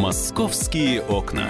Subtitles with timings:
[0.00, 1.46] Московские окна.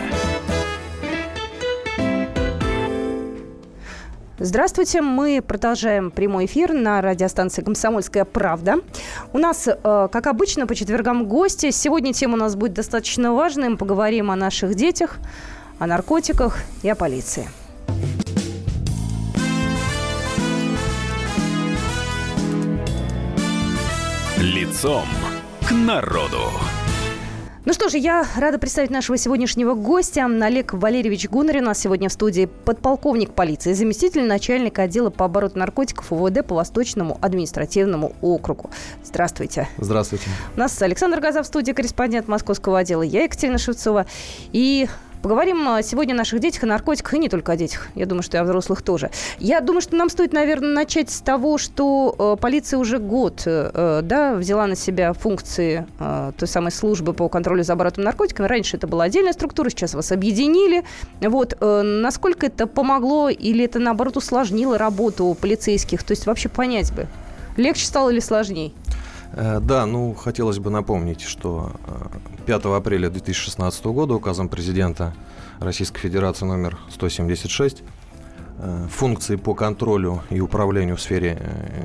[4.40, 8.78] Здравствуйте, мы продолжаем прямой эфир на радиостанции «Комсомольская правда».
[9.33, 11.71] У нас, э, как обычно, по четвергам гости.
[11.71, 13.69] Сегодня тема у нас будет достаточно важной.
[13.69, 15.19] Мы поговорим о наших детях,
[15.78, 17.48] о наркотиках и о полиции.
[24.38, 25.06] Лицом
[25.69, 26.51] к народу.
[27.66, 30.24] Ну что же, я рада представить нашего сегодняшнего гостя.
[30.24, 35.59] Олег Валерьевич Гунарин у нас сегодня в студии подполковник полиции, заместитель начальника отдела по обороту
[35.59, 38.70] наркотиков УВД по Восточному административному округу.
[39.05, 39.69] Здравствуйте.
[39.77, 40.24] Здравствуйте.
[40.56, 43.02] У нас Александр Газов в студии, корреспондент московского отдела.
[43.02, 44.06] Я Екатерина Шевцова.
[44.52, 44.88] И
[45.23, 47.88] Поговорим а, сегодня о наших детях, о наркотиках, и не только о детях.
[47.95, 49.11] Я думаю, что и о взрослых тоже.
[49.38, 54.01] Я думаю, что нам стоит, наверное, начать с того, что э, полиция уже год э,
[54.02, 58.47] да, взяла на себя функции э, той самой службы по контролю за оборотом наркотиками.
[58.47, 60.84] Раньше это была отдельная структура, сейчас вас объединили.
[61.20, 66.02] Вот, э, насколько это помогло или это, наоборот, усложнило работу полицейских?
[66.02, 67.06] То есть вообще понять бы,
[67.58, 68.73] легче стало или сложнее?
[69.33, 71.73] Э, да, ну, хотелось бы напомнить, что
[72.47, 75.14] 5 э, апреля 2016 года указом президента
[75.61, 77.83] Российской Федерации номер 176
[78.58, 81.39] э, функции по контролю и управлению в сфере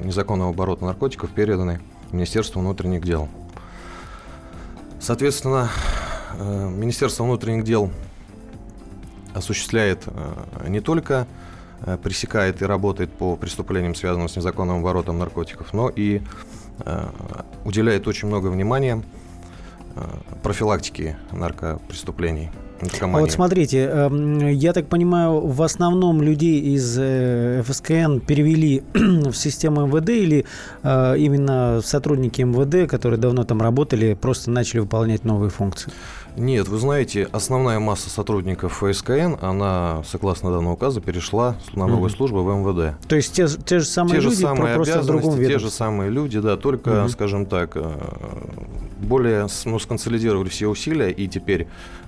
[0.03, 3.29] незаконного оборота наркотиков переданы Министерству внутренних дел.
[4.99, 5.69] Соответственно,
[6.39, 7.91] Министерство внутренних дел
[9.35, 10.05] осуществляет
[10.67, 11.27] не только
[12.01, 16.21] пресекает и работает по преступлениям, связанным с незаконным оборотом наркотиков, но и
[17.65, 19.03] уделяет очень много внимания
[19.95, 20.01] э,
[20.43, 22.51] профилактике наркопреступлений.
[23.01, 29.33] А вот смотрите, эм, я так понимаю, в основном людей из э, ФСКН перевели в
[29.33, 30.45] систему МВД или
[30.83, 35.91] именно сотрудники МВД, которые давно там работали, просто начали выполнять новые функции?
[36.37, 42.43] Нет, вы знаете, основная масса сотрудников ФСКН, она, согласно данного указа, перешла на новую службу
[42.43, 42.97] в МВД.
[43.07, 45.69] То есть те, те же самые те люди, же самые просто в другом Те же
[45.69, 47.93] самые люди, да, только, mm скажем так, э,
[48.99, 51.67] более ну, сконсолидировали все усилия, и теперь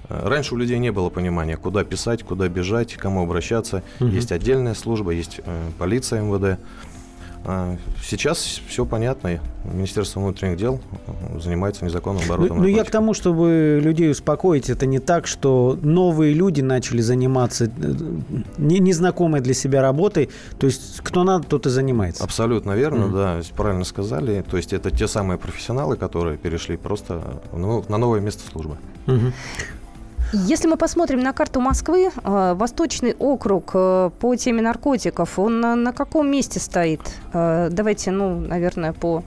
[0.10, 3.84] э, раньше у людей не было понимания, куда писать, куда бежать, кому обращаться.
[4.00, 6.60] mm Есть отдельная служба, есть э, полиция МВД.
[7.50, 9.40] А, сейчас все понятно.
[9.63, 10.81] Министерство внутренних дел
[11.41, 12.58] занимается незаконным оборотом.
[12.58, 17.00] Ну, ну я к тому, чтобы людей успокоить, это не так, что новые люди начали
[17.00, 17.69] заниматься э,
[18.57, 20.30] незнакомой для себя работой.
[20.59, 22.22] То есть кто надо, тот и занимается.
[22.22, 23.13] Абсолютно верно, mm.
[23.13, 24.44] да, правильно сказали.
[24.50, 28.78] То есть это те самые профессионалы, которые перешли просто ну, на новое место службы.
[29.06, 29.31] Mm-hmm.
[30.34, 35.76] Если мы посмотрим на карту Москвы, э, Восточный округ э, по теме наркотиков, он на,
[35.76, 37.00] на каком месте стоит?
[37.32, 39.24] Э, давайте, ну, наверное, по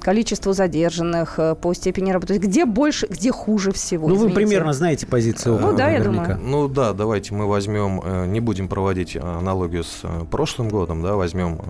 [0.00, 2.28] количеству задержанных, э, по степени работы.
[2.28, 4.08] То есть где больше, где хуже всего?
[4.08, 4.34] Ну, извините.
[4.34, 5.58] вы примерно знаете позицию.
[5.60, 6.32] Ну, да, наверняка.
[6.32, 6.38] я думаю.
[6.42, 11.16] Ну, да, давайте мы возьмем, э, не будем проводить аналогию с э, прошлым годом, да,
[11.16, 11.60] возьмем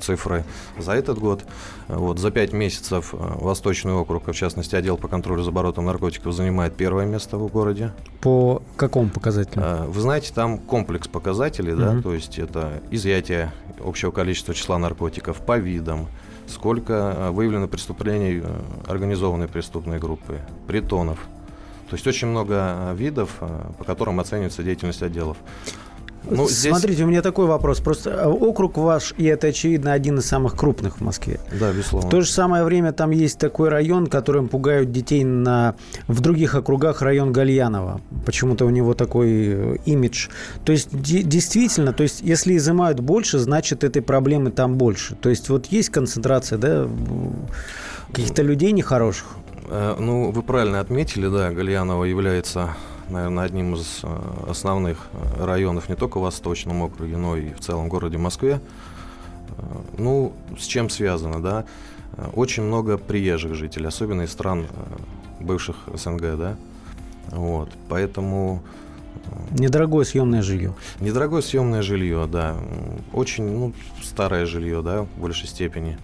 [0.00, 0.44] цифры
[0.78, 1.44] за этот год.
[1.88, 6.76] Вот, за пять месяцев Восточный округ, в частности, отдел по контролю за оборотом наркотиков занимает
[6.76, 7.92] первое место в городе.
[8.20, 9.62] По какому показателю?
[9.88, 11.80] Вы знаете, там комплекс показателей, угу.
[11.80, 13.52] да, то есть это изъятие
[13.84, 16.08] общего количества числа наркотиков по видам,
[16.50, 21.18] сколько э, выявлено преступлений э, организованной преступной группы, притонов.
[21.88, 23.36] То есть очень много э, видов,
[23.78, 25.36] по которым оценивается деятельность отделов.
[26.28, 26.70] Ну, здесь...
[26.70, 27.80] Смотрите, у меня такой вопрос.
[27.80, 31.40] Просто э, округ ваш, и это, очевидно, один из самых крупных в Москве.
[31.58, 32.08] Да, безусловно.
[32.08, 35.74] В то же самое время там есть такой район, которым пугают детей на...
[36.08, 38.00] в других округах, район Гальянова.
[38.26, 40.28] Почему-то у него такой э, имидж.
[40.64, 45.14] То есть, действительно, то есть, если изымают больше, значит, этой проблемы там больше.
[45.14, 46.88] То есть, вот есть концентрация, да,
[48.12, 49.26] каких-то людей нехороших.
[49.68, 52.76] Э, ну, вы правильно отметили, да, Гальянова является
[53.10, 57.60] наверное, одним из э, основных э, районов не только в Восточном округе, но и в
[57.60, 58.60] целом городе Москве.
[59.58, 59.62] Э,
[59.98, 61.64] ну, с чем связано, да?
[62.34, 64.66] Очень много приезжих жителей, особенно из стран
[65.40, 66.56] бывших СНГ, да?
[67.30, 68.62] Вот, поэтому...
[69.52, 70.74] Недорогое съемное жилье.
[71.00, 72.56] Недорогое съемное жилье, да.
[73.12, 73.72] Очень, ну,
[74.02, 75.98] старое жилье, да, в большей степени.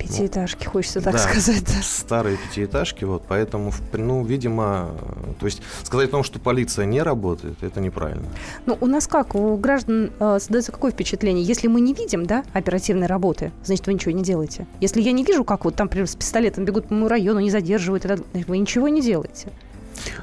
[0.00, 1.64] Пятиэтажки, ну, хочется так да, сказать.
[1.64, 1.82] Да.
[1.82, 4.90] Старые пятиэтажки, вот, поэтому, ну, видимо,
[5.38, 8.26] то есть сказать о том, что полиция не работает, это неправильно.
[8.66, 11.44] Ну, у нас как, у граждан э, создается какое впечатление?
[11.44, 14.66] Если мы не видим, да, оперативной работы, значит, вы ничего не делаете.
[14.80, 17.50] Если я не вижу, как вот там, например, с пистолетом бегут по моему району, не
[17.50, 18.06] задерживают,
[18.46, 19.48] вы ничего не делаете.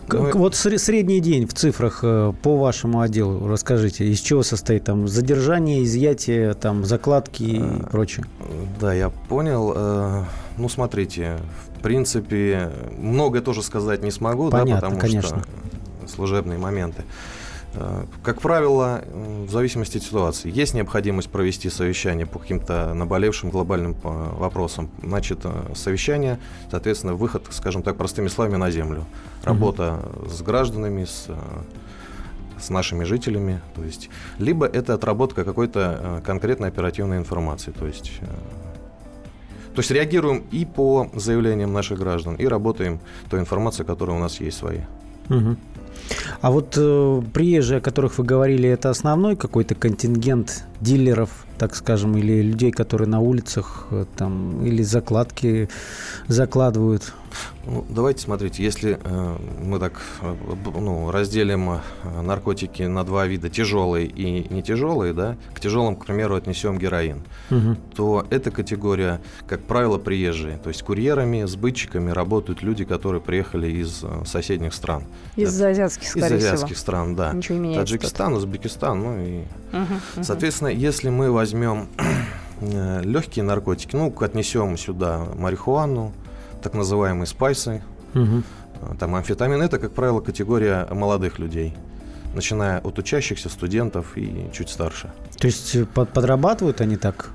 [0.08, 5.08] Ну, вот средний день в цифрах э, по вашему отделу, расскажите, из чего состоит там
[5.08, 8.26] задержание, изъятие, там закладки и а, прочее?
[8.80, 9.74] Да, я понял.
[9.76, 10.24] Э,
[10.58, 11.38] ну, смотрите,
[11.76, 15.42] в принципе, многое тоже сказать не смогу, Понятно, да, потому конечно.
[15.42, 17.04] что служебные моменты.
[17.74, 23.96] Э, как правило, в зависимости от ситуации, есть необходимость провести совещание по каким-то наболевшим глобальным
[24.04, 24.90] э, вопросам.
[25.04, 26.40] Значит, э, совещание,
[26.72, 29.06] соответственно, выход, скажем так, простыми словами, на землю.
[29.44, 30.30] Работа mm-hmm.
[30.30, 31.28] с гражданами, с,
[32.60, 33.62] с нашими жителями.
[33.76, 34.10] То есть,
[34.40, 37.72] либо это отработка какой-то конкретной оперативной информации.
[37.72, 38.20] То есть,
[39.74, 43.00] то есть реагируем и по заявлениям наших граждан, и работаем
[43.30, 44.86] той информацией, которая у нас есть своей.
[45.30, 45.56] Угу.
[46.42, 52.18] А вот э, приезжие, о которых вы говорили, это основной какой-то контингент дилеров, так скажем,
[52.18, 55.70] или людей, которые на улицах э, там, или закладки
[56.28, 57.14] закладывают?
[57.66, 60.36] Ну, давайте смотрите, если э, мы так э,
[60.80, 61.80] ну, разделим э,
[62.22, 67.24] наркотики на два вида, тяжелые и не тяжелые, да, к тяжелым, к примеру, отнесем героин,
[67.52, 67.76] угу.
[67.94, 70.58] то эта категория, как правило, приезжие.
[70.58, 75.04] То есть курьерами, сбытчиками работают люди, которые приехали из соседних стран.
[75.36, 76.80] Из Это, азиатских, скорее Из азиатских всего.
[76.80, 77.34] стран, да.
[77.34, 78.38] Ничего не Таджикистан, тут.
[78.38, 79.40] Узбекистан, ну и...
[79.74, 80.24] Угу, угу.
[80.24, 81.90] Соответственно, если мы возьмем
[82.62, 86.14] э, легкие наркотики, ну, отнесем сюда марихуану,
[86.62, 87.84] так называемые спайсы,
[88.14, 88.44] угу.
[89.00, 91.76] там амфетамин, это, как правило, категория молодых людей
[92.34, 95.12] начиная от учащихся, студентов и чуть старше.
[95.38, 97.32] То есть э, под, подрабатывают они так?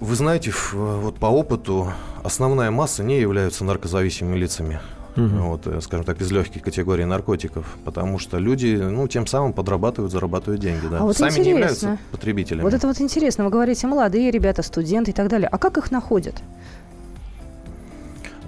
[0.00, 4.80] Вы знаете, вот по опыту основная масса не являются наркозависимыми лицами.
[5.16, 5.26] Угу.
[5.26, 10.12] Вот, э, скажем так, из легких категорий наркотиков, потому что люди, ну, тем самым подрабатывают,
[10.12, 10.98] зарабатывают деньги, да.
[10.98, 11.44] А вот Сами интересно.
[11.44, 12.62] не являются потребителями.
[12.62, 15.48] Вот это вот интересно, вы говорите, молодые ребята, студенты и так далее.
[15.48, 16.36] А как их находят?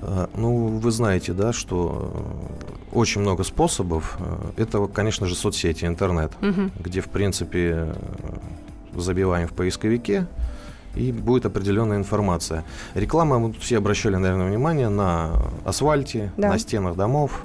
[0.03, 2.13] Э, ну, вы знаете, да, что
[2.93, 4.19] э, очень много способов.
[4.57, 6.71] Это, конечно же, соцсети, интернет, угу.
[6.79, 7.95] где, в принципе,
[8.95, 10.27] забиваем в поисковике,
[10.95, 12.65] и будет определенная информация.
[12.95, 16.49] Реклама, мы все обращали, наверное, внимание на асфальте, да.
[16.49, 17.45] на стенах домов,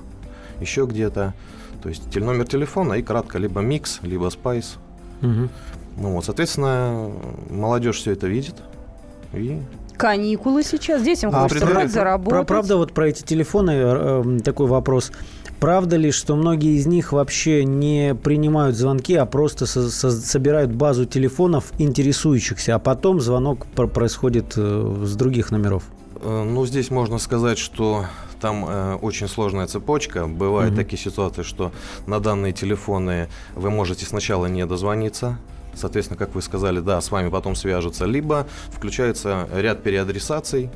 [0.59, 1.33] еще где-то.
[1.81, 4.77] То есть номер телефона и кратко либо микс, либо спайс.
[5.21, 5.49] Угу.
[5.97, 7.11] Ну вот, соответственно,
[7.49, 8.55] молодежь все это видит
[9.33, 9.61] и
[9.97, 12.33] каникулы сейчас, детям а хочется про, заработать.
[12.33, 15.11] Про, правда, вот про эти телефоны э, э, такой вопрос.
[15.59, 20.71] Правда ли, что многие из них вообще не принимают звонки, а просто со- со- собирают
[20.71, 25.83] базу телефонов интересующихся, а потом звонок пр- происходит э, с других номеров?
[26.21, 28.05] Э, ну, здесь можно сказать, что
[28.41, 30.27] там э, очень сложная цепочка.
[30.27, 30.81] Бывают угу.
[30.81, 31.71] такие ситуации, что
[32.05, 35.37] на данные телефоны вы можете сначала не дозвониться,
[35.75, 38.05] Соответственно, как вы сказали, да, с вами потом свяжутся.
[38.05, 40.69] Либо включается ряд переадресаций,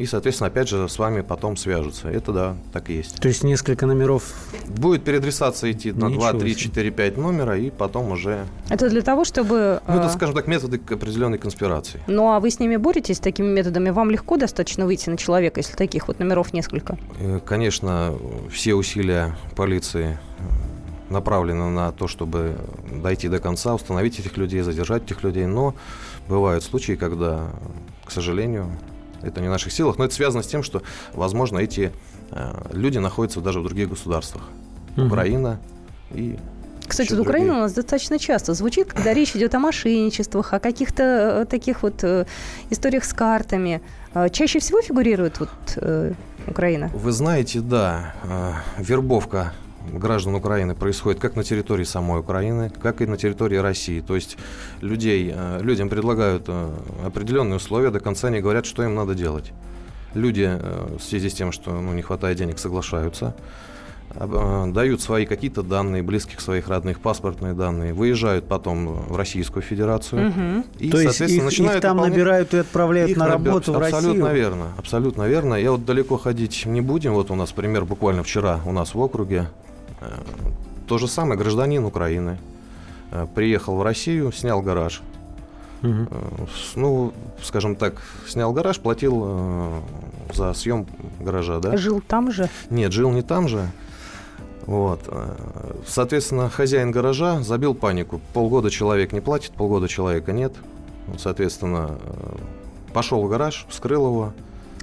[0.00, 2.08] и, соответственно, опять же, с вами потом свяжутся.
[2.08, 3.20] Это да, так и есть.
[3.20, 4.32] То есть несколько номеров?
[4.66, 8.46] Будет переадресация идти на Ничего 2, 3, 4, 5 номера, и потом уже...
[8.70, 9.82] Это для того, чтобы...
[9.86, 12.00] Ну, это, а, скажем так, методы определенной конспирации.
[12.06, 13.90] Ну, а вы с ними боретесь, с такими методами?
[13.90, 16.96] Вам легко достаточно выйти на человека, если таких вот номеров несколько?
[17.18, 18.14] Э, конечно,
[18.50, 20.18] все усилия полиции
[21.10, 22.56] направлена на то, чтобы
[22.90, 25.44] дойти до конца, установить этих людей, задержать этих людей.
[25.44, 25.74] Но
[26.26, 27.50] бывают случаи, когда,
[28.06, 28.70] к сожалению,
[29.22, 29.98] это не в наших силах.
[29.98, 30.82] Но это связано с тем, что,
[31.14, 31.92] возможно, эти
[32.30, 34.42] э, люди находятся даже в других государствах.
[34.96, 35.06] Угу.
[35.06, 35.60] Украина
[36.12, 36.38] и
[36.90, 41.02] кстати, в Украине у нас достаточно часто звучит, когда речь идет о мошенничествах, о каких-то
[41.02, 42.26] э, таких вот э,
[42.70, 43.80] историях с картами.
[44.12, 46.12] Э, чаще всего фигурирует вот э,
[46.48, 46.90] Украина?
[46.92, 49.52] Вы знаете, да, э, вербовка
[49.92, 54.00] граждан Украины происходит как на территории самой Украины, как и на территории России.
[54.00, 54.36] То есть
[54.80, 56.70] людей, э, людям предлагают э,
[57.04, 59.52] определенные условия, до конца не говорят, что им надо делать.
[60.14, 63.34] Люди э, в связи с тем, что ну, не хватает денег, соглашаются,
[64.12, 70.30] дают свои какие-то данные, близких своих родных, паспортные данные, выезжают потом в Российскую Федерацию.
[70.30, 70.64] Угу.
[70.80, 72.16] И, То соответственно, их, начинают их там выполнять...
[72.16, 73.78] набирают и отправляют их на работу набер...
[73.78, 73.98] в Россию?
[73.98, 75.54] Абсолютно верно, абсолютно верно.
[75.54, 77.14] Я вот далеко ходить не будем.
[77.14, 79.46] Вот у нас пример буквально вчера у нас в округе
[80.86, 82.38] то же самое гражданин Украины
[83.10, 85.02] э, приехал в Россию, снял гараж.
[85.82, 86.08] Угу.
[86.76, 89.82] Ну, скажем так, снял гараж, платил
[90.34, 90.86] за съем
[91.20, 91.76] гаража, да?
[91.76, 92.50] Жил там же?
[92.68, 93.66] Нет, жил не там же.
[94.66, 95.00] Вот.
[95.86, 98.20] Соответственно, хозяин гаража забил панику.
[98.34, 100.52] Полгода человек не платит, полгода человека нет.
[101.16, 101.98] Соответственно,
[102.92, 104.32] пошел в гараж, вскрыл его,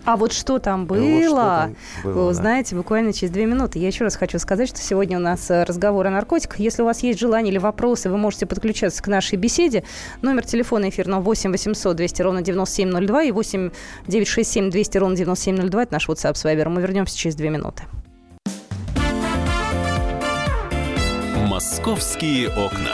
[0.07, 2.77] а вот что там было, вот что там было вы узнаете да.
[2.77, 3.77] буквально через две минуты.
[3.77, 6.59] Я еще раз хочу сказать, что сегодня у нас э, разговор о наркотиках.
[6.59, 9.83] Если у вас есть желание или вопросы, вы можете подключаться к нашей беседе.
[10.21, 13.71] Номер телефона эфирного 8 800 200 ровно 9702 и 8
[14.07, 15.83] 967 200 ровно 9702.
[15.83, 16.69] Это наш WhatsApp с Viber.
[16.69, 17.83] Мы вернемся через две минуты.
[21.35, 22.93] Московские окна.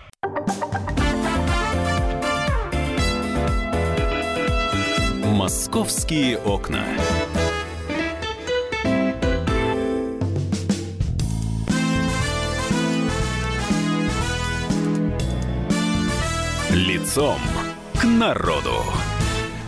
[5.41, 6.83] Московские окна.
[16.69, 17.39] Лицом
[17.99, 18.83] к народу.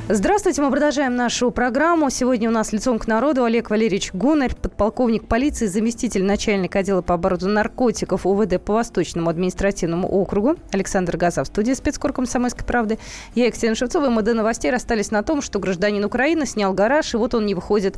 [0.10, 2.12] Здравствуйте, мы продолжаем нашу программу.
[2.12, 4.54] Сегодня у нас лицом к народу Олег Валерьевич Гунарь,
[4.84, 10.58] подполковник полиции, заместитель начальника отдела по оборону наркотиков УВД по Восточному административному округу.
[10.74, 13.00] Александр Газа в студии спецкор комсомольской правды.
[13.34, 17.14] Я, Екатерина Шевцова, и мы до новостей расстались на том, что гражданин Украины снял гараж,
[17.14, 17.98] и вот он не выходит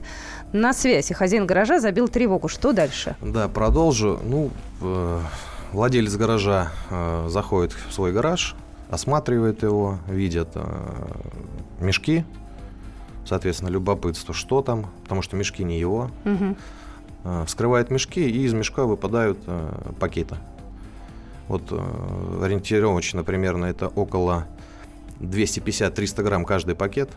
[0.53, 1.09] на связь.
[1.09, 2.49] И хозяин гаража забил тревогу.
[2.49, 3.15] Что дальше?
[3.19, 4.19] Да, продолжу.
[4.23, 4.51] Ну,
[4.81, 5.19] э,
[5.71, 8.55] владелец гаража э, заходит в свой гараж,
[8.91, 10.61] осматривает его, видят э,
[11.79, 12.25] мешки,
[13.25, 16.11] соответственно, любопытство, что там, потому что мешки не его.
[16.25, 17.45] Угу.
[17.45, 20.35] Вскрывает мешки, и из мешка выпадают э, пакеты.
[21.47, 24.45] Вот э, ориентировочно примерно это около
[25.21, 27.09] 250-300 грамм каждый пакет.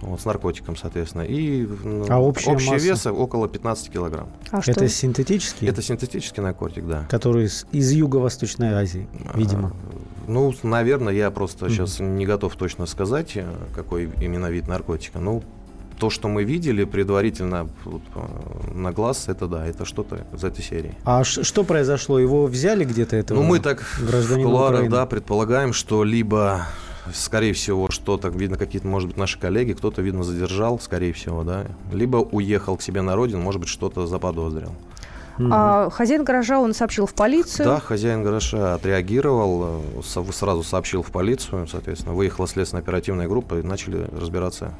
[0.00, 1.22] Вот, с наркотиком, соответственно.
[1.22, 1.66] И
[2.08, 2.84] а общая общий масса?
[2.84, 4.28] вес около 15 килограмм.
[4.52, 4.88] А это что?
[4.88, 5.68] синтетический?
[5.68, 7.04] Это синтетический наркотик, да.
[7.10, 9.72] Который из, из Юго-Восточной Азии, видимо.
[9.72, 11.70] А, ну, наверное, я просто mm-hmm.
[11.70, 15.18] сейчас не готов точно сказать, э, какой именно вид наркотика.
[15.18, 15.42] Ну,
[15.98, 20.94] то, что мы видели предварительно э, на глаз, это да, это что-то из этой серии.
[21.04, 22.18] А что произошло?
[22.18, 23.38] Его взяли где-то этого?
[23.38, 26.66] Ну, мы так в кулуарах, да, предполагаем, что либо
[27.12, 31.66] скорее всего, что-то, видно, какие-то, может быть, наши коллеги, кто-то, видно, задержал, скорее всего, да,
[31.92, 34.74] либо уехал к себе на родину, может быть, что-то заподозрил.
[35.50, 37.66] А хозяин гаража, он сообщил в полицию?
[37.66, 43.62] Да, хозяин гаража отреагировал, э, сразу сообщил в полицию, соответственно, выехала следственная оперативная группа и
[43.62, 44.74] начали разбираться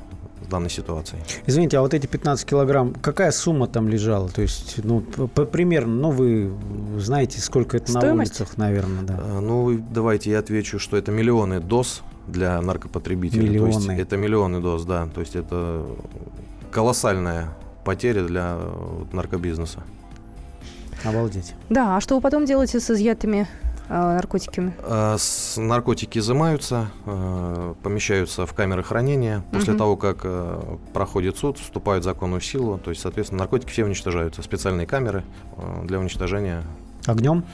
[0.45, 1.23] с данной ситуацией.
[1.47, 4.29] Извините, а вот эти 15 килограмм, какая сумма там лежала?
[4.29, 6.53] То есть, ну, примерно, ну, вы
[6.99, 8.39] знаете, сколько это Стоимость?
[8.39, 9.19] на улицах, наверное, да?
[9.21, 13.49] Э, ну, давайте я отвечу, что это миллионы доз для наркопотребителей.
[13.49, 13.73] Миллионы.
[13.73, 15.09] То есть, это миллионы доз, да.
[15.15, 15.87] То есть, это
[16.71, 17.51] колоссальная
[17.85, 18.59] потеря для
[19.13, 19.83] наркобизнеса.
[21.05, 21.55] Обалдеть.
[21.69, 23.47] Да, а что вы потом делаете с изъятыми
[23.89, 24.75] э, наркотиками?
[24.83, 29.45] Э, с, наркотики изымаются, э, помещаются в камеры хранения.
[29.53, 29.79] После угу.
[29.79, 32.79] того, как э, проходит суд, вступают в законную силу.
[32.79, 34.43] То есть, соответственно, наркотики все уничтожаются.
[34.43, 35.25] Специальные камеры
[35.57, 36.63] э, для уничтожения.
[37.07, 37.45] Огнем?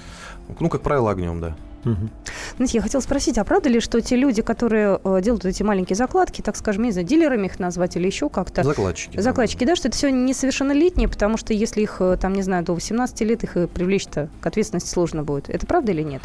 [0.59, 1.57] Ну, как правило, огнем, да.
[1.85, 2.09] Угу.
[2.57, 5.97] Знаете, я хотела спросить, а правда ли, что те люди, которые э, делают эти маленькие
[5.97, 8.63] закладки, так скажем, не знаю, дилерами их назвать или еще как-то?
[8.63, 9.19] Закладчики.
[9.21, 12.65] Закладчики, да, да что это все несовершеннолетние, потому что если их, э, там, не знаю,
[12.65, 15.51] до 18 лет, их привлечь-то к ответственности сложно будет.
[15.51, 16.23] Это правда или нет?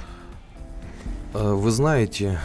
[1.33, 2.39] Э, вы знаете,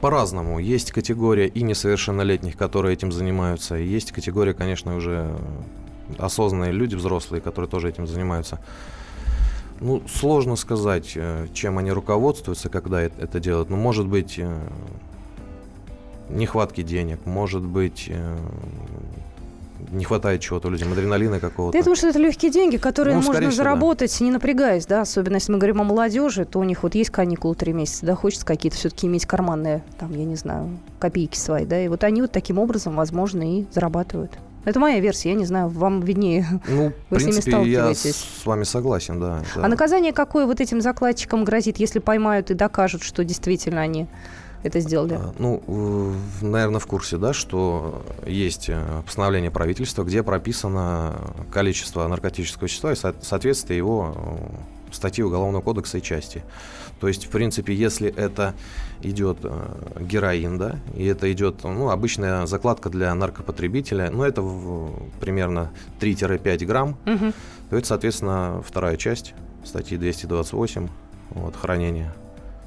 [0.00, 0.60] по-разному.
[0.60, 5.36] Есть категория и несовершеннолетних, которые этим занимаются, и есть категория, конечно, уже
[6.18, 8.60] осознанные люди, взрослые, которые тоже этим занимаются.
[9.80, 13.70] Ну, сложно сказать, э, чем они руководствуются, когда это делают.
[13.70, 14.68] Ну, может быть, э,
[16.30, 18.38] нехватки денег, может быть, э,
[19.90, 21.76] не хватает чего-то людям, адреналина какого-то.
[21.76, 24.26] Я думаю, что это легкие деньги, которые ну, можно заработать, всего, да.
[24.26, 27.54] не напрягаясь, да, особенно если мы говорим о молодежи, то у них вот есть каникулы
[27.54, 31.80] три месяца, да, хочется какие-то все-таки иметь карманные, там, я не знаю, копейки свои, да,
[31.82, 34.32] и вот они вот таким образом, возможно, и зарабатывают.
[34.64, 36.46] Это моя версия, я не знаю, вам виднее.
[36.68, 39.64] Ну, в принципе, я с вами согласен, да, да.
[39.64, 44.06] А наказание какое вот этим закладчикам грозит, если поймают и докажут, что действительно они
[44.62, 45.18] это сделали?
[45.20, 51.12] А, ну, наверное, в курсе, да, что есть э, постановление правительства, где прописано
[51.52, 56.42] количество наркотического вещества и соответствие его э, статьи Уголовного кодекса и части.
[57.04, 58.54] То есть, в принципе, если это
[59.02, 59.50] идет э,
[60.00, 65.70] героин, да, и это идет, ну, обычная закладка для наркопотребителя, ну, это в, примерно
[66.00, 67.34] 3-5 грамм, угу.
[67.68, 69.34] то это, соответственно, вторая часть
[69.64, 70.88] статьи 228,
[71.32, 72.10] вот, хранение.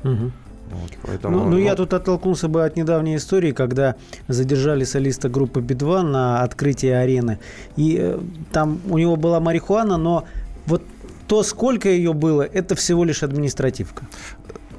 [0.03, 0.31] Угу.
[0.69, 3.95] Вот, поэтому, ну, ну, я тут оттолкнулся бы от недавней истории, когда
[4.27, 7.39] задержали солиста группы Би-2 на открытии арены.
[7.75, 8.19] И э,
[8.51, 10.25] там у него была марихуана, но
[10.67, 10.83] вот
[11.27, 14.07] то, сколько ее было, это всего лишь административка.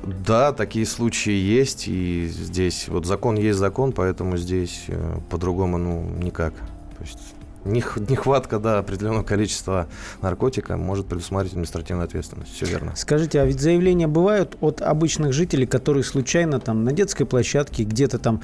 [0.05, 6.09] Да, такие случаи есть, и здесь вот закон есть закон, поэтому здесь э, по-другому ну
[6.23, 6.55] никак.
[6.55, 7.19] То есть
[7.65, 9.89] нехватка да, определенного количества
[10.23, 12.55] наркотика может предусмотреть административную ответственность.
[12.55, 12.95] Все верно.
[12.97, 18.19] Скажите, а ведь заявления бывают от обычных жителей, которые случайно там на детской площадке где-то
[18.19, 18.43] там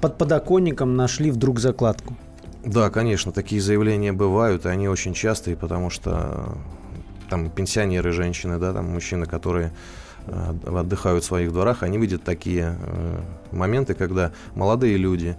[0.00, 2.16] под подоконником нашли вдруг закладку?
[2.64, 6.56] Да, конечно, такие заявления бывают, и они очень частые, потому что
[7.32, 9.72] там пенсионеры, женщины, да, там мужчины, которые
[10.26, 13.20] э, отдыхают в своих дворах, они видят такие э,
[13.52, 15.34] моменты, когда молодые люди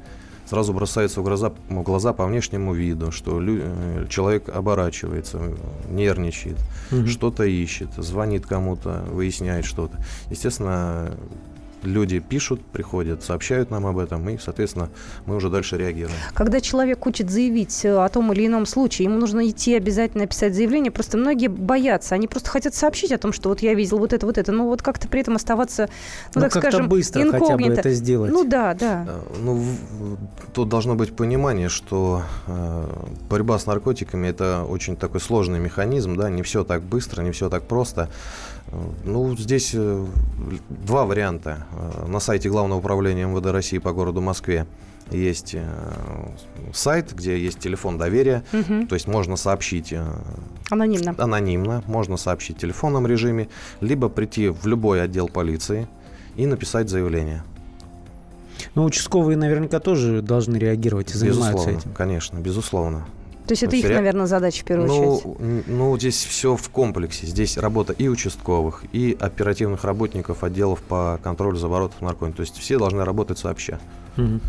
[0.49, 5.39] сразу бросаются в глаза, в глаза по внешнему виду, что лю, э, человек оборачивается,
[5.87, 6.57] нервничает,
[6.91, 7.05] угу.
[7.05, 10.03] что-то ищет, звонит кому-то, выясняет что-то.
[10.31, 11.15] Естественно,
[11.83, 14.89] люди пишут, приходят, сообщают нам об этом, и, соответственно,
[15.25, 16.15] мы уже дальше реагируем.
[16.33, 20.55] Когда человек хочет заявить э, о том или ином случае, ему нужно идти обязательно писать
[20.55, 24.13] заявление, просто многие боятся, они просто хотят сообщить о том, что вот я видел вот
[24.13, 25.89] это, вот это, но вот как-то при этом оставаться,
[26.35, 27.53] ну, ну так скажем, быстро инкогнито.
[27.53, 28.31] хотя бы это сделать.
[28.31, 29.05] Ну да, да.
[29.07, 29.63] Э, ну,
[30.53, 32.87] тут должно быть понимание, что э,
[33.29, 37.49] борьба с наркотиками это очень такой сложный механизм, да, не все так быстро, не все
[37.49, 38.09] так просто.
[39.03, 40.05] Ну, здесь э,
[40.69, 41.65] два варианта.
[41.71, 44.65] Э, на сайте Главного управления МВД России по городу Москве
[45.11, 45.63] есть э,
[46.73, 48.87] сайт, где есть телефон доверия, угу.
[48.87, 49.93] то есть можно сообщить
[50.69, 51.15] анонимно.
[51.17, 53.49] анонимно, можно сообщить в телефонном режиме,
[53.81, 55.87] либо прийти в любой отдел полиции
[56.35, 57.43] и написать заявление.
[58.75, 61.91] Ну, участковые наверняка тоже должны реагировать и занимаются безусловно, этим.
[61.91, 63.05] Конечно, безусловно.
[63.45, 65.67] То есть это их, наверное, задача в первую ну, очередь?
[65.67, 67.27] Ну, здесь все в комплексе.
[67.27, 72.37] Здесь работа и участковых, и оперативных работников отделов по контролю за оборотом наркотиков.
[72.37, 73.79] То есть все должны работать сообща.
[74.17, 74.39] Угу.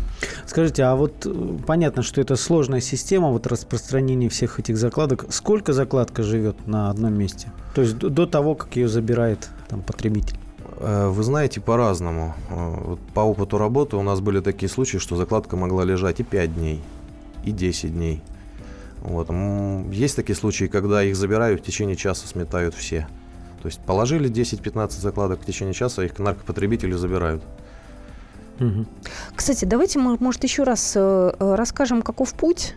[0.45, 5.25] Скажите, а вот э, понятно, что это сложная система вот распространения всех этих закладок.
[5.29, 7.51] Сколько закладка живет на одном месте?
[7.73, 10.37] То есть до того, как ее забирает там, потребитель?
[10.77, 12.35] Э, вы знаете, по-разному.
[12.49, 16.55] Э, по опыту работы у нас были такие случаи, что закладка могла лежать и 5
[16.55, 16.81] дней,
[17.43, 18.21] и 10 дней.
[19.05, 19.29] Вот.
[19.91, 23.07] Есть такие случаи, когда их забирают, в течение часа сметают все.
[23.61, 27.43] То есть положили 10-15 закладок в течение часа, их наркопотребители забирают.
[29.35, 30.99] Кстати, давайте, может, еще раз э,
[31.39, 32.75] э, расскажем, каков путь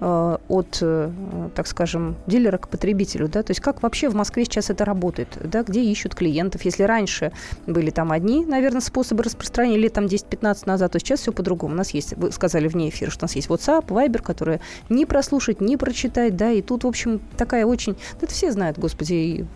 [0.00, 1.10] от, э,
[1.54, 5.36] так скажем, дилера к потребителю, да, то есть как вообще в Москве сейчас это работает,
[5.42, 7.32] да, где ищут клиентов, если раньше
[7.66, 11.74] были там одни, наверное, способы распространения, лет там 10-15 назад, то сейчас все по-другому.
[11.74, 15.04] У нас есть, вы сказали вне эфира, что у нас есть WhatsApp, Viber, которые не
[15.04, 19.46] прослушать, не прочитать, да, и тут, в общем, такая очень, это все знают, господи, и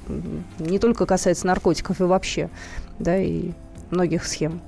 [0.59, 2.51] не только касается наркотиков и вообще,
[2.99, 3.53] да, и
[3.91, 4.61] многих схем.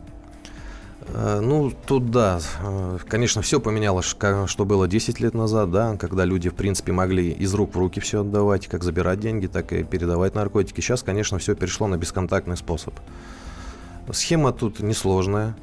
[1.09, 6.25] Э, ну, тут да, э, конечно, все поменялось, что было 10 лет назад, да, когда
[6.25, 9.83] люди, в принципе, могли из рук в руки все отдавать, как забирать деньги, так и
[9.83, 10.81] передавать наркотики.
[10.81, 12.95] Сейчас, конечно, все перешло на бесконтактный способ.
[14.13, 15.57] Схема тут несложная.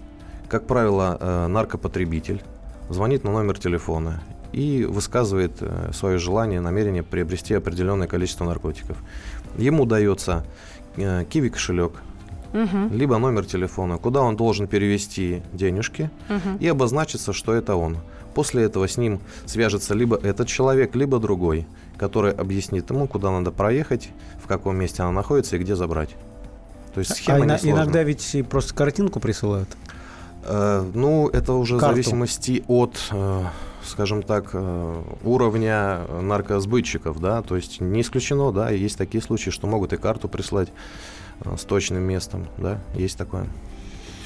[0.47, 2.43] Как правило, э, наркопотребитель
[2.89, 5.53] звонит на номер телефона и высказывает
[5.93, 8.97] свое желание, намерение приобрести определенное количество наркотиков.
[9.57, 10.45] Ему дается
[10.97, 11.93] киви кошелек,
[12.53, 12.93] угу.
[12.93, 16.57] либо номер телефона, куда он должен перевести денежки угу.
[16.59, 17.97] и обозначится, что это он.
[18.33, 23.51] После этого с ним свяжется либо этот человек, либо другой, который объяснит ему, куда надо
[23.51, 24.09] проехать,
[24.41, 26.15] в каком месте она находится и где забрать.
[26.93, 29.69] То есть схема а иногда ведь просто картинку присылают.
[30.43, 31.93] Э, ну, это уже Карту.
[31.93, 33.43] в зависимости от, э,
[33.85, 39.67] скажем так, э, уровня наркосбытчиков, да, то есть не исключено, да, есть такие случаи, что
[39.67, 40.69] могут и карту прислать
[41.57, 43.43] с точным местом, да, есть такое.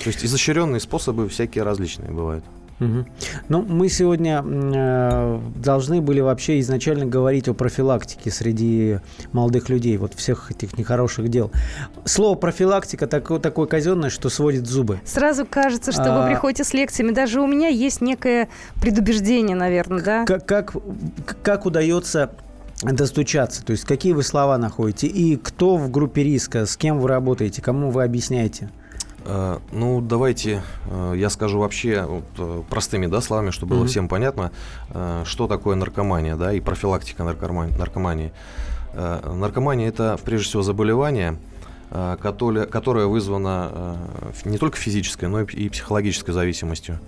[0.04, 2.43] То есть изощренные способы всякие различные бывают.
[2.80, 3.06] Угу.
[3.47, 8.99] Ну, мы сегодня э, должны были вообще изначально говорить о профилактике среди
[9.32, 11.51] молодых людей, вот всех этих нехороших дел.
[12.04, 14.99] Слово профилактика такое, такое казенное, что сводит зубы.
[15.06, 16.21] Сразу кажется, что а...
[16.21, 17.12] вы приходите с лекциями.
[17.12, 18.49] Даже у меня есть некое
[18.82, 20.25] предубеждение, наверное, да?
[20.25, 20.75] Как, как,
[21.43, 22.32] как удается
[22.82, 23.64] достучаться?
[23.64, 25.08] То есть какие вы слова находите?
[25.08, 26.66] И кто в группе риска?
[26.66, 27.62] С кем вы работаете?
[27.62, 28.70] Кому вы объясняете?
[29.26, 33.88] Э, ну, давайте э, я скажу вообще вот, э, простыми да, словами, чтобы было mm-hmm.
[33.88, 34.52] всем понятно,
[35.26, 38.32] что такое наркомания да, и профилактика наркомании.
[38.94, 41.38] Наркомания– это, прежде всего, заболевание,
[41.90, 43.98] которое вызвано
[44.46, 47.00] не только физической, но и психологической зависимостью.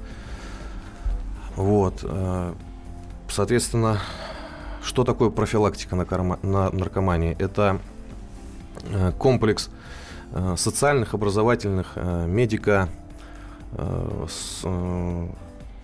[1.55, 2.05] Вот.
[3.29, 3.99] Соответственно,
[4.87, 7.35] что такое профилактика наркомании?
[7.37, 7.79] Это
[8.83, 9.69] э, комплекс
[10.31, 12.89] э, социальных, образовательных, э, медико,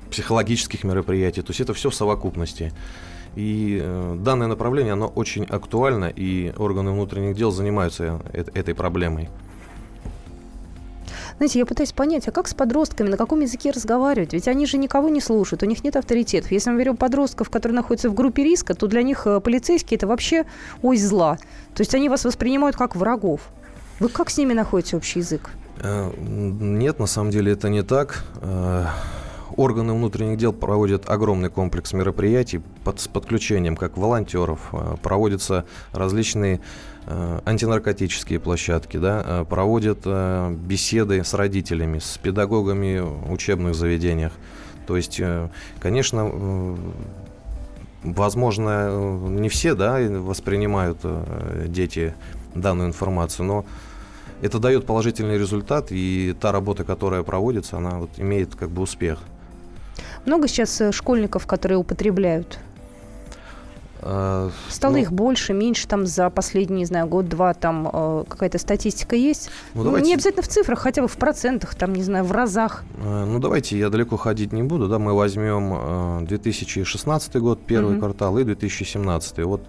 [0.09, 1.41] психологических мероприятий.
[1.41, 2.71] То есть это все в совокупности.
[3.35, 3.83] И
[4.19, 9.29] данное направление, оно очень актуально, и органы внутренних дел занимаются этой проблемой.
[11.43, 14.31] Знаете, я пытаюсь понять, а как с подростками, на каком языке разговаривать?
[14.31, 16.53] Ведь они же никого не слушают, у них нет авторитетов.
[16.53, 20.07] Если мы берем подростков, которые находятся в группе риска, то для них э, полицейские– это
[20.07, 20.45] вообще
[20.81, 21.37] ой зла.
[21.75, 23.41] То есть они вас воспринимают как врагов.
[23.99, 25.49] Вы как с ними находите общий язык?
[25.81, 28.23] Э, нет, на самом деле это не так.
[28.39, 28.85] Э,
[29.57, 36.61] органы внутренних дел проводят огромный комплекс мероприятий под, с подключением как волонтеров, проводятся различные
[37.05, 44.31] антинаркотические площадки, да, э, проводят э, беседы с родителями, с педагогами в учебных заведениях.
[44.87, 46.75] То есть, э, конечно, э,
[48.03, 52.13] возможно, э, не все да, воспринимают э, дети
[52.55, 53.65] данную информацию, но
[54.41, 59.19] это дает положительный результат, и та работа, которая проводится, она вот имеет как бы успех.
[60.25, 62.59] Много сейчас э, школьников, которые употребляют?
[64.05, 68.57] А, Стало ну, их больше, меньше там за последний, не знаю, год-два там э, какая-то
[68.57, 69.49] статистика есть?
[69.73, 72.83] Ну, давайте- Не обязательно в цифрах, хотя бы в процентах, там, не знаю, в разах.
[72.97, 75.73] э, Ну, давайте я далеко ходить не буду, да, мы возьмем
[76.21, 77.99] э, 2016 год, первый Мгм.
[77.99, 79.45] квартал, и 2017.
[79.45, 79.61] Вот,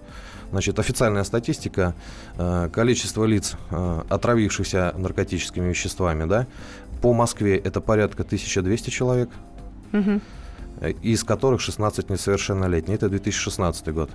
[0.51, 1.93] значит, официальная статистика,
[2.37, 6.47] э, количество лиц, э, отравившихся наркотическими веществами, да,
[7.01, 9.29] по Москве это порядка 1200 человек,
[9.93, 10.19] э,
[11.01, 12.95] из которых 16 несовершеннолетние.
[12.95, 14.09] Это 2016 год.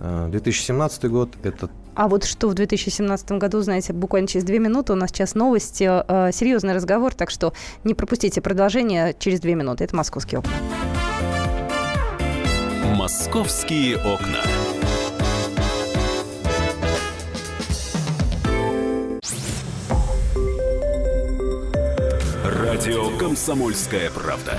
[0.00, 4.92] Э, 2017 год это А вот что в 2017 году, знаете, буквально через две минуты
[4.92, 7.52] у нас сейчас новости, э, серьезный разговор, так что
[7.84, 9.84] не пропустите продолжение через две минуты.
[9.84, 10.52] Это «Московские окна».
[12.94, 14.42] Московские окна.
[22.44, 24.58] Радио Комсомольская правда".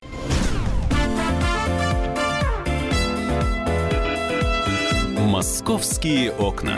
[5.41, 6.77] Московские окна.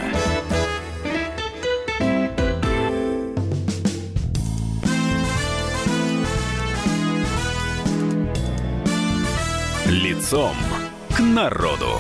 [9.86, 10.56] Лицом
[11.14, 12.00] к народу.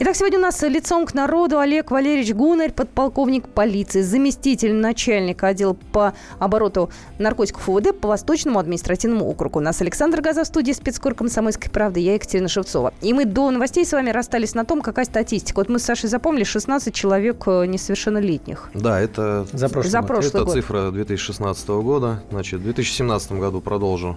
[0.00, 5.72] Итак, сегодня у нас лицом к народу Олег Валерьевич Гунарь, подполковник полиции, заместитель начальника отдела
[5.72, 9.58] по обороту наркотиков УВД по Восточному административному округу.
[9.58, 12.94] У нас Александр Газа в студии спецкор «Комсомольской правды», я Екатерина Шевцова.
[13.00, 15.56] И мы до новостей с вами расстались на том, какая статистика.
[15.58, 18.70] Вот мы с Сашей запомнили 16 человек э, несовершеннолетних.
[18.74, 20.06] Да, это, За прошлый За год.
[20.06, 20.54] прошлый это год.
[20.54, 22.22] цифра 2016 года.
[22.30, 24.16] Значит, в 2017 году продолжу.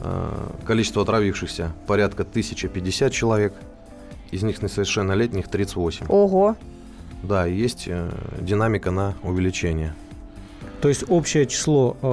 [0.00, 0.30] Э,
[0.66, 3.52] Количество отравившихся порядка 1050 человек.
[4.30, 6.06] Из них несовершеннолетних 38.
[6.08, 6.56] Ого.
[7.22, 8.10] Да, есть э,
[8.40, 9.94] динамика на увеличение.
[10.80, 12.06] То есть общее число э,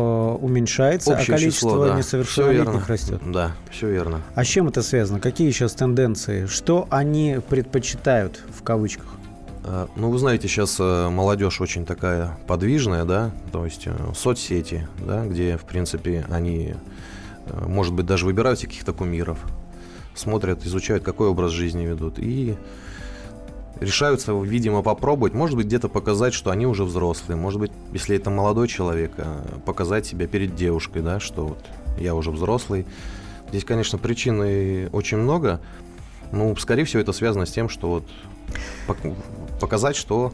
[0.43, 1.97] уменьшается, Общее а количество число, да.
[1.97, 2.85] Несовершеннолетних верно.
[2.87, 3.21] растет.
[3.25, 4.21] Да, все верно.
[4.33, 5.19] А с чем это связано?
[5.19, 6.47] Какие сейчас тенденции?
[6.47, 9.05] Что они предпочитают в кавычках?
[9.65, 15.25] Э, Ну, вы знаете, сейчас э, молодежь очень такая подвижная, да, то есть соцсети, да,
[15.25, 16.73] где, в принципе, они,
[17.67, 19.37] может быть, даже выбирают каких-то кумиров,
[20.15, 22.55] смотрят, изучают, какой образ жизни ведут, и
[23.79, 28.29] решаются, видимо, попробовать, может быть, где-то показать, что они уже взрослые, может быть, если это
[28.29, 31.65] молодой человек, э, показать себя перед девушкой, да, что вот
[31.99, 32.85] я уже взрослый.
[33.49, 35.61] Здесь, конечно, причин очень много,
[36.31, 38.07] ну, скорее всего, это связано с тем, что вот
[38.87, 39.15] пок-
[39.59, 40.33] показать, что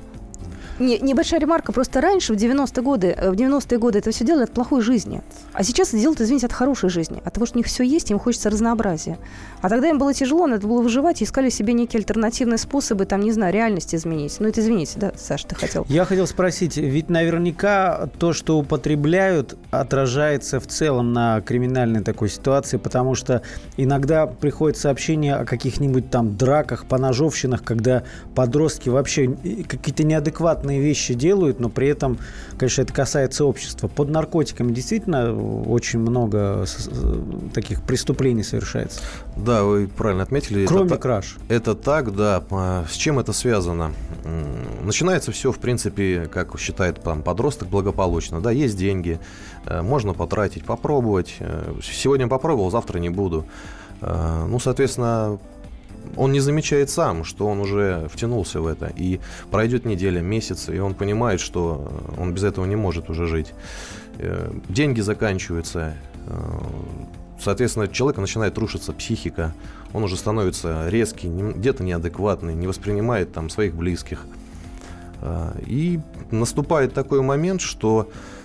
[0.82, 1.72] Не- небольшая ремарка.
[1.72, 5.22] Просто раньше, в 90-е годы, э, в 90-е годы это все делали от плохой жизни.
[5.54, 7.22] А сейчас это делают, извините, от хорошей жизни.
[7.24, 9.18] От того, что у них все есть, им хочется разнообразия.
[9.62, 13.22] А тогда им было тяжело, надо было выживать, и искали себе некие альтернативные способы, там,
[13.22, 14.38] не знаю, реальность изменить.
[14.40, 15.86] Ну, это извините, да, Саш, ты хотел?
[15.88, 22.78] Я хотел спросить, ведь наверняка то, что употребляют, отражается в целом на криминальной такой ситуации,
[22.78, 23.44] потому что
[23.78, 31.14] иногда приходят сообщения о каких-нибудь там драках, поножовщинах, когда подростки вообще э, какие-то неадекватные вещи
[31.14, 32.18] делают, но при этом,
[32.58, 33.88] конечно, это касается общества.
[33.88, 35.34] Под наркотиками действительно
[35.68, 36.66] очень много
[37.54, 39.02] таких преступлений совершается.
[39.36, 40.64] Да, вы правильно отметили.
[40.64, 41.38] это Кроме та- краж.
[41.50, 42.44] Это так, да.
[42.52, 43.92] А С чем это связано?
[44.84, 48.42] Начинается все, в принципе, как считает там, подросток, благополучно.
[48.42, 49.20] Да, есть деньги,
[49.66, 51.36] э, можно потратить, попробовать.
[51.40, 53.46] Э, Сегодня попробовал, завтра не буду.
[54.02, 55.38] Э, Ну, соответственно,
[56.16, 58.92] он не замечает сам, что он уже втянулся в это.
[58.96, 63.54] И пройдет неделя, месяц, и он понимает, что он без этого не может уже жить.
[64.18, 65.94] Э, Деньги заканчиваются.
[66.28, 66.60] э,
[67.40, 69.54] Соответственно, человека начинает рушиться психика.
[69.94, 74.26] Он уже становится резкий, где-то неадекватный, не воспринимает там своих близких.
[75.22, 78.41] Э, И наступает такой момент, что, э,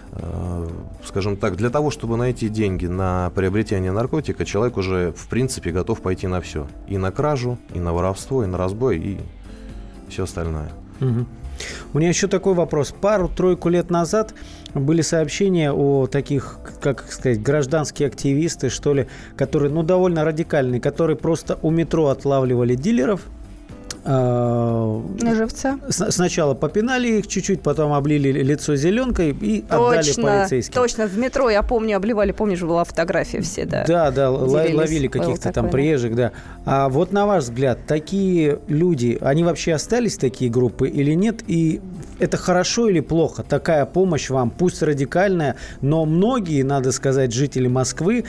[1.04, 6.00] скажем так, для того, чтобы найти деньги на приобретение наркотика, человек уже, в принципе, готов
[6.00, 6.66] пойти на все.
[6.88, 9.20] И на кражу, и на воровство, и на разбой, и
[10.08, 10.70] все остальное.
[11.92, 12.92] У меня еще такой вопрос.
[12.92, 14.34] Пару-тройку лет назад
[14.74, 21.16] были сообщения о таких, как сказать, гражданские активисты, что ли, которые, ну, довольно радикальные, которые
[21.16, 23.22] просто у метро отлавливали дилеров,
[24.06, 25.78] на живца?
[25.88, 30.74] Сначала попинали их чуть-чуть, потом облили лицо зеленкой и точно, отдали полицейским.
[30.74, 33.84] Точно, в метро, я помню, обливали, помнишь, была фотография все, да.
[33.86, 34.74] Да, да, Делились.
[34.74, 36.32] ловили каких-то там приезжих, да.
[36.64, 41.42] А вот на ваш взгляд, такие люди, они вообще остались, такие группы, или нет?
[41.46, 41.80] И
[42.18, 43.42] это хорошо или плохо?
[43.42, 48.24] Такая помощь вам, пусть радикальная, но многие, надо сказать, жители Москвы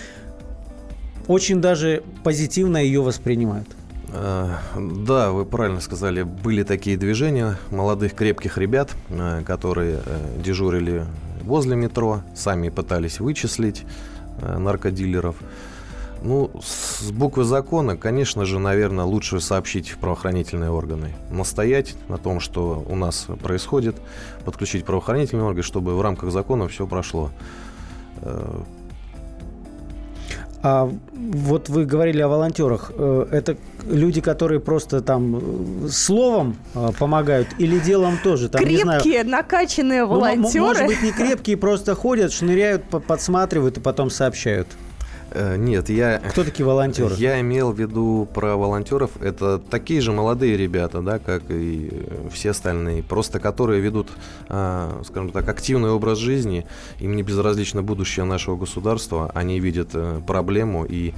[1.27, 3.67] очень даже позитивно ее воспринимают.
[4.09, 11.05] Э, да, вы правильно сказали, были такие движения молодых крепких ребят, э, которые э, дежурили
[11.41, 13.85] возле метро, сами пытались вычислить
[14.41, 15.37] наркодилеров.
[16.21, 21.13] Ну, с буквы закона, конечно же, наверное, лучше сообщить в правоохранительные органы.
[21.31, 23.95] Настоять на том, что у нас происходит,
[24.45, 27.31] подключить правоохранительные органы, чтобы в рамках закона все прошло.
[30.63, 32.91] А вот вы говорили о волонтерах.
[32.95, 38.49] Э, это люди, которые просто там э, словом э, помогают или делом тоже?
[38.49, 40.59] Там, крепкие, знаю, накачанные волонтеры.
[40.59, 44.67] Ну, может быть, не крепкие, просто ходят, шныряют, подсматривают и потом сообщают.
[45.37, 46.19] Э, нет, я...
[46.19, 47.13] Кто такие волонтеры?
[47.15, 49.11] Я имел в виду про волонтеров.
[49.21, 51.91] Это такие же молодые ребята, да, как и
[52.31, 54.09] все остальные, просто которые ведут,
[54.49, 56.65] а, скажем так, активный образ жизни.
[56.99, 59.31] Им не безразлично будущее нашего государства.
[59.35, 61.13] Они видят э, проблему и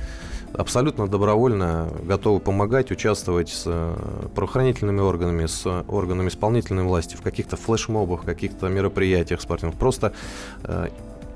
[0.53, 3.95] абсолютно добровольно готовы помогать, участвовать с э,
[4.36, 9.77] правоохранительными органами, с органами исполнительной власти в каких-то флешмобах, каких-то мероприятиях спортивных.
[9.77, 10.13] Просто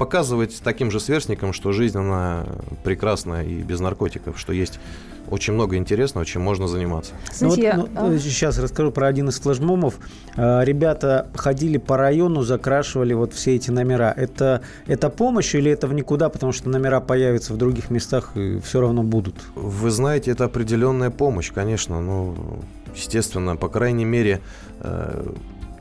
[0.04, 2.46] показывать таким же сверстникам, что жизнь, она
[2.84, 4.78] прекрасна и без наркотиков, что есть
[5.30, 7.14] очень много интересного, чем можно заниматься.
[7.34, 8.20] Знаете, ну, вот, ну, а...
[8.20, 9.94] Сейчас расскажу про один из флешмомов.
[10.36, 14.14] А, ребята ходили по району, закрашивали вот все эти номера.
[14.18, 18.60] Это, это помощь или это в никуда, потому что номера появятся в других местах и
[18.60, 19.36] все равно будут?
[19.56, 22.02] Вы знаете, это определенная помощь, конечно.
[22.02, 22.36] Ну,
[22.94, 24.42] естественно, по крайней мере,
[24.82, 25.34] э,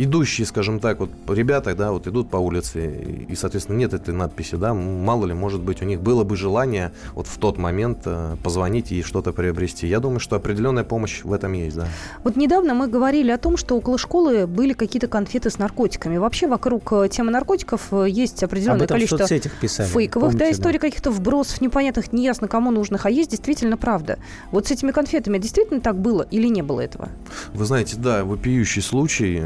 [0.04, 4.56] идущие, скажем так, вот ребята, да, вот идут по улице, и, соответственно, нет этой надписи,
[4.56, 8.36] да, мало ли, может быть, у них было бы желание вот в тот момент э,
[8.42, 9.86] позвонить и что-то приобрести.
[9.86, 11.88] Я думаю, что определенная помощь в этом есть, да.
[12.24, 16.16] Вот недавно мы говорили о том, что около школы были какие-то конфеты с наркотиками.
[16.16, 19.26] Вообще вокруг э, темы наркотиков э, есть определенное количество
[19.60, 20.86] писали, фейковых, помните, да, историй да.
[20.86, 24.18] каких-то вбросов непонятных, неясно кому нужных, а есть действительно правда.
[24.50, 27.08] Вот с этими конфетами действительно так было или не было этого?
[27.52, 29.42] Вы знаете, да, вопиющий случай,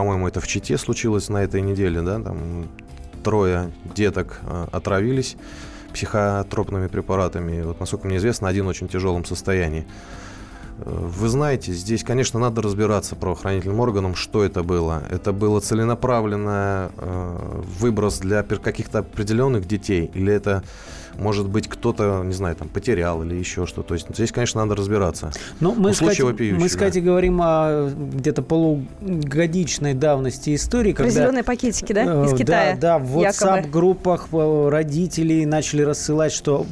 [0.00, 2.68] по-моему, это в Чите случилось на этой неделе, да, там
[3.22, 5.36] трое деток а, отравились
[5.92, 7.60] психотропными препаратами.
[7.60, 9.86] Вот, насколько мне известно, один в очень тяжелом состоянии.
[10.78, 15.02] Вы знаете, здесь, конечно, надо разбираться правоохранительным органам, что это было.
[15.10, 20.64] Это было целенаправленный э, выброс для каких-то определенных детей, или это
[21.20, 23.82] может быть, кто-то, не знаю, там, потерял или еще что.
[23.82, 25.30] То есть здесь, конечно, надо разбираться.
[25.60, 27.00] Ну, мы, с Катей, мы да.
[27.00, 30.92] говорим о где-то полугодичной давности истории.
[30.92, 32.74] Про когда, зеленые пакетики, да, из э, Китая?
[32.74, 36.66] Да, да в WhatsApp-группах э, родителей начали рассылать, что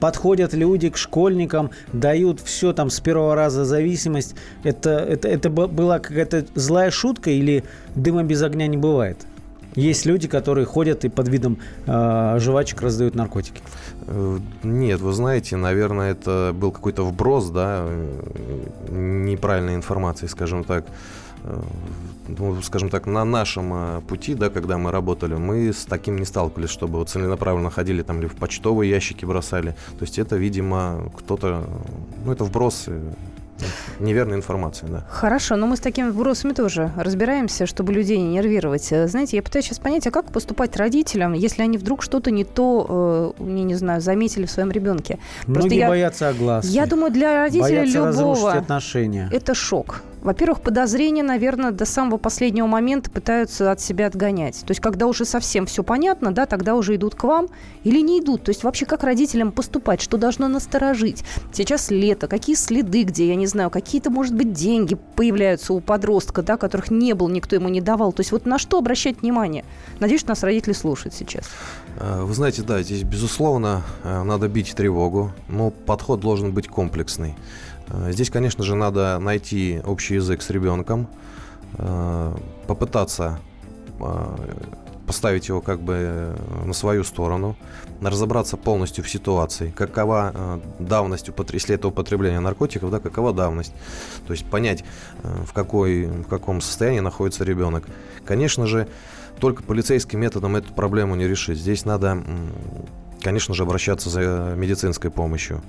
[0.00, 4.34] подходят люди к школьникам, дают все там с первого раза зависимость.
[4.64, 9.18] Это, это, это была какая-то злая шутка или дыма без огня не бывает?
[9.74, 13.60] Есть люди, которые ходят и под видом э, жвачек раздают наркотики.
[14.06, 17.88] Э, нет, вы знаете, наверное, это был какой-то вброс, да,
[18.88, 20.86] неправильной информации, скажем так.
[21.42, 21.60] Э,
[22.28, 26.24] ну, скажем так, на нашем э, пути, да, когда мы работали, мы с таким не
[26.24, 29.74] сталкивались, чтобы вот целенаправленно ходили там или в почтовые ящики бросали.
[29.98, 31.68] То есть это, видимо, кто-то,
[32.24, 32.86] ну, это вброс
[34.00, 35.04] неверной информации, да.
[35.08, 38.92] Хорошо, но мы с такими вбросами тоже разбираемся, чтобы людей не нервировать.
[38.92, 42.44] Э, знаете, я пытаюсь сейчас понять, а как поступать родителям, если они вдруг что-то не
[42.44, 45.18] то, э, не, не знаю, заметили в своем ребенке?
[45.46, 46.70] Многие я, боятся огласки.
[46.70, 49.28] Я думаю, для родителя боятся любого отношения.
[49.32, 50.02] это шок.
[50.24, 54.60] Во-первых, подозрения, наверное, до самого последнего момента пытаются от себя отгонять.
[54.60, 57.48] То есть, когда уже совсем все понятно, да, тогда уже идут к вам
[57.84, 58.44] или не идут.
[58.44, 61.24] То есть, вообще, как родителям поступать, что должно насторожить?
[61.52, 66.42] Сейчас лето, какие следы где, я не знаю, какие-то, может быть, деньги появляются у подростка,
[66.42, 68.14] да, которых не было, никто ему не давал.
[68.14, 69.66] То есть, вот на что обращать внимание?
[70.00, 71.44] Надеюсь, что нас родители слушают сейчас.
[72.00, 77.36] Вы знаете, да, здесь, безусловно, э, надо бить тревогу, но подход должен быть комплексный.
[77.88, 81.08] Э, здесь, конечно же, надо найти общий язык с ребенком,
[81.78, 83.40] э, попытаться
[84.00, 84.36] э,
[85.06, 87.56] поставить его как бы на свою сторону,
[88.00, 93.74] разобраться полностью в ситуации, какова давность, если это употребление наркотиков, да, какова давность,
[94.26, 94.82] то есть понять,
[95.22, 97.84] в, какой, в каком состоянии находится ребенок.
[98.24, 98.88] Конечно же,
[99.40, 101.58] только полицейским методом эту проблему не решить.
[101.58, 102.22] Здесь надо,
[103.20, 105.60] конечно же, обращаться за медицинской помощью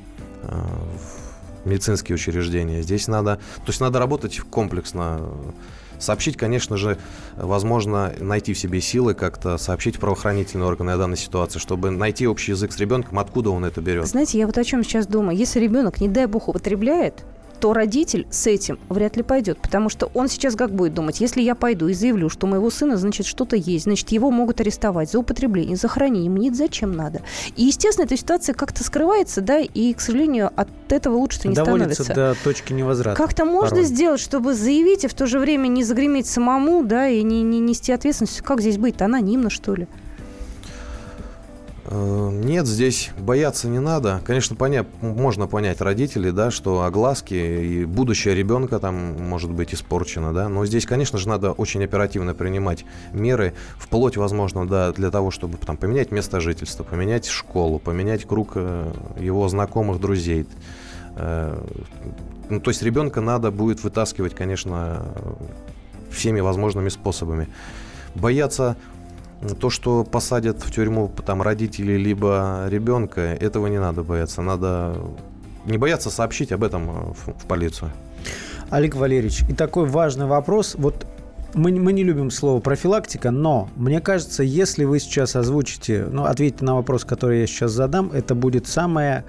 [1.66, 2.82] медицинские учреждения.
[2.82, 5.22] Здесь надо, то есть надо работать комплексно,
[6.00, 6.98] Сообщить, конечно же,
[7.36, 12.28] возможно, найти в себе силы как-то сообщить в правоохранительные органы о данной ситуации, чтобы найти
[12.28, 14.06] общий язык с ребенком, откуда он это берет.
[14.06, 15.38] Знаете, я вот о чем сейчас думаю.
[15.38, 17.24] Если ребенок, не дай бог, употребляет,
[17.60, 21.42] то родитель с этим вряд ли пойдет, потому что он сейчас как будет думать, если
[21.42, 25.12] я пойду и заявлю, что у моего сына, значит, что-то есть, значит, его могут арестовать
[25.12, 27.22] за употребление, за хранение, мне это зачем надо.
[27.56, 32.04] И, естественно, эта ситуация как-то скрывается, да, и, к сожалению, от этого лучше не Доводится
[32.04, 32.36] становится.
[32.36, 33.18] до точки невозврата.
[33.18, 33.86] Как-то можно порой.
[33.86, 37.60] сделать, чтобы заявить и в то же время не загреметь самому, да, и не, не
[37.60, 38.42] нести ответственность.
[38.42, 39.06] Как здесь быть-то?
[39.06, 39.88] Анонимно, что ли?
[41.88, 44.22] Э, нет, здесь бояться не надо.
[44.26, 50.34] Конечно, поня- можно понять родителей, да, что огласки и будущее ребенка там может быть испорчено,
[50.34, 50.50] да.
[50.50, 55.58] Но здесь, конечно же, надо очень оперативно принимать меры, вплоть, возможно, да, для того, чтобы
[55.58, 60.48] там поменять место жительства, поменять школу, поменять круг э, его знакомых, друзей.
[61.18, 61.56] Э,
[62.50, 65.06] ну, то есть ребенка надо будет вытаскивать, конечно,
[66.10, 67.48] всеми возможными способами.
[68.16, 68.78] Бояться
[69.54, 74.42] то, что посадят в тюрьму там родители либо ребенка, этого не надо бояться.
[74.42, 74.96] Надо
[75.66, 77.92] не бояться сообщить об этом э, в, в полицию.
[78.70, 80.76] Олег Валерьевич, и такой важный вопрос.
[80.76, 81.06] Вот
[81.54, 86.66] мы, мы не любим слово профилактика, но мне кажется, если вы сейчас озвучите, ну, ответите
[86.66, 89.24] на вопрос, который я сейчас задам, это будет самое...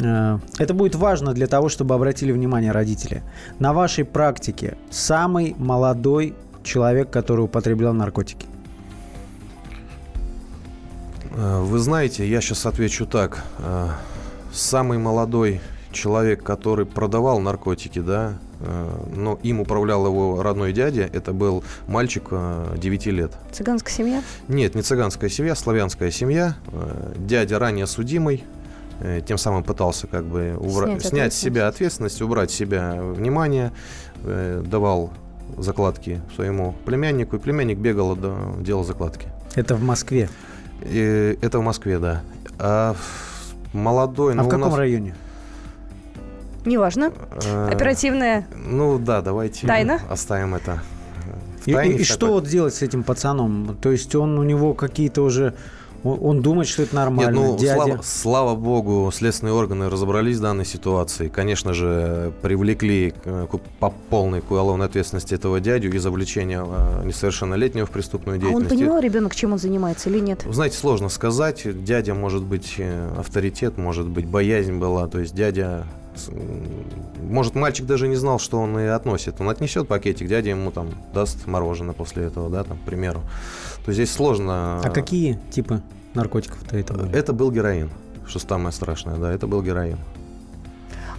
[0.00, 3.22] Э, это будет важно для того, чтобы обратили внимание родители.
[3.58, 8.46] На вашей практике самый молодой человек, который употреблял наркотики?
[11.34, 13.42] Э, вы знаете, я сейчас отвечу так.
[13.58, 13.88] Э,
[14.52, 15.60] самый молодой
[15.92, 22.30] человек, который продавал наркотики, да, э, но им управлял его родной дядя, это был мальчик
[22.76, 23.32] 9 лет.
[23.52, 24.22] Цыганская семья?
[24.48, 26.56] Нет, не цыганская семья, славянская семья.
[27.16, 28.44] Дядя ранее судимый,
[29.26, 30.86] тем самым пытался как бы убра...
[30.86, 33.72] снять, снять с себя ответственность, убрать с себя внимание,
[34.22, 35.12] давал
[35.58, 38.16] закладки своему племяннику, и племянник бегал,
[38.60, 39.28] делал закладки.
[39.54, 40.30] Это в Москве?
[40.84, 42.22] И это в Москве, да.
[42.58, 42.94] А
[43.72, 44.32] молодой...
[44.32, 44.78] А ну, в каком нас...
[44.78, 45.14] районе?
[46.64, 47.12] Неважно.
[47.46, 48.46] А, Оперативная.
[48.54, 50.00] Ну да, давайте Тайна?
[50.08, 50.82] оставим это.
[51.66, 53.76] И, и, и что вот делать с этим пацаном?
[53.80, 55.54] То есть он у него какие-то уже
[56.04, 57.36] он думает, что это нормально.
[57.36, 57.74] Нет, ну, Дядя...
[57.74, 61.28] слава, слава богу, следственные органы разобрались в данной ситуации.
[61.28, 63.14] Конечно же, привлекли
[63.78, 68.70] по полной к уголовной ответственности этого дядю из завлечения а, несовершеннолетнего в преступную деятельность.
[68.70, 70.44] А он понимал, ребенок, чем он занимается или нет?
[70.50, 71.62] Знаете, сложно сказать.
[71.84, 75.06] Дядя может быть э, авторитет, может быть боязнь была.
[75.06, 75.86] То есть дядя
[77.20, 79.40] может, мальчик даже не знал, что он и относит.
[79.40, 83.22] Он отнесет пакетик, дядя ему там даст мороженое после этого, да, там, к примеру.
[83.84, 84.80] То здесь сложно.
[84.82, 85.82] А какие типы
[86.14, 87.12] наркотиков-то это были?
[87.14, 87.90] Это был героин,
[88.26, 89.98] что самое страшное, да, это был героин.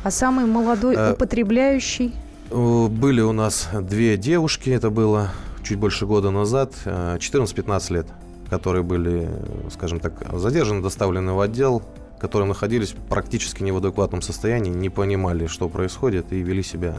[0.04, 2.14] А самый молодой а, употребляющий?
[2.52, 5.32] Были у нас две девушки, это было
[5.64, 8.08] чуть больше года назад, 14-15 э, лет,
[8.50, 9.30] которые были,
[9.72, 11.82] скажем так, задержаны, доставлены в отдел
[12.24, 16.96] которые находились практически не в адекватном состоянии, не понимали, что происходит, и вели себя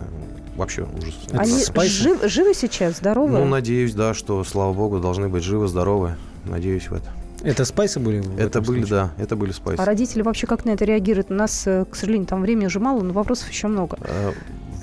[0.54, 1.14] вообще ужас.
[1.32, 3.38] Они жив, живы сейчас, здоровы?
[3.38, 6.16] Ну, надеюсь, да, что, слава богу, должны быть живы, здоровы.
[6.44, 7.08] Надеюсь в это.
[7.42, 8.22] Это спайсы были?
[8.38, 9.12] Это были, случае?
[9.16, 9.80] да, это были спайсы.
[9.80, 11.30] А родители вообще как на это реагируют?
[11.30, 13.96] У нас, э, к сожалению, там времени уже мало, но вопросов еще много.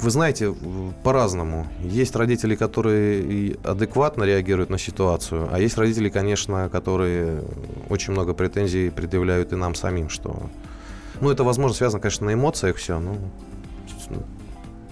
[0.02, 0.54] Э, вы знаете,
[1.04, 1.68] по-разному.
[1.84, 7.44] Есть родители, которые адекватно реагируют на ситуацию, а есть родители, конечно, которые
[7.90, 10.50] очень много претензий предъявляют и нам самим, что...
[11.22, 13.16] Ну, это, возможно, связано, конечно, на эмоциях все, но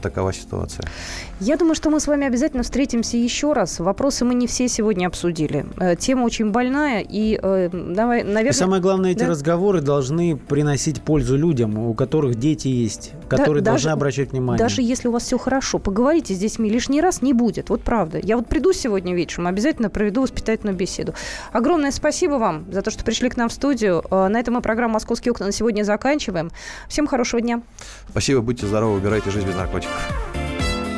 [0.02, 0.86] такова ситуация.
[1.40, 3.80] Я думаю, что мы с вами обязательно встретимся еще раз.
[3.80, 5.66] Вопросы мы не все сегодня обсудили.
[5.80, 8.52] Э, тема очень больная, и э, давай, наверное...
[8.52, 9.28] И самое главное, эти да?
[9.28, 14.60] разговоры должны приносить пользу людям, у которых дети есть, которые да, должны даже, обращать внимание.
[14.60, 17.70] Даже если у вас все хорошо, поговорите с детьми лишний раз не будет.
[17.70, 18.20] Вот правда.
[18.22, 21.14] Я вот приду сегодня вечером, обязательно проведу воспитательную беседу.
[21.54, 24.04] Огромное спасибо вам за то, что пришли к нам в студию.
[24.12, 26.52] Э, на этом мы программу «Московские окна» на сегодня заканчиваем.
[26.90, 27.62] Всем хорошего дня.
[28.10, 30.29] Спасибо, будьте здоровы, выбирайте жизнь без наркотиков.